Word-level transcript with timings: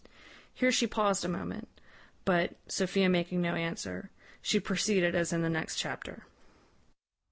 Here 0.51 0.71
she 0.71 0.87
paused 0.87 1.23
a 1.23 1.27
moment; 1.27 1.67
but, 2.25 2.55
Sophia 2.67 3.07
making 3.07 3.39
no 3.39 3.53
answer, 3.53 4.09
she 4.41 4.59
proceeded 4.59 5.13
as 5.13 5.31
in 5.31 5.43
the 5.43 5.47
next 5.47 5.75
chapter. 5.75 6.25